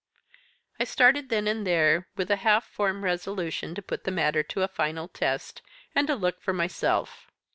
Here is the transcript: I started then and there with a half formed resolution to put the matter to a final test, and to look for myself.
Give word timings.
I 0.79 0.83
started 0.85 1.29
then 1.29 1.47
and 1.47 1.61
there 1.67 2.07
with 2.15 2.31
a 2.31 2.37
half 2.37 2.65
formed 2.65 3.03
resolution 3.03 3.75
to 3.75 3.83
put 3.83 4.03
the 4.03 4.09
matter 4.09 4.41
to 4.41 4.63
a 4.63 4.67
final 4.67 5.07
test, 5.07 5.61
and 5.93 6.07
to 6.07 6.15
look 6.15 6.41
for 6.41 6.53
myself. 6.53 7.29